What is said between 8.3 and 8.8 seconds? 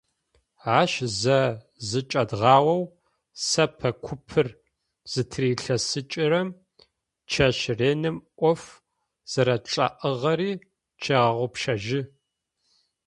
ӏоф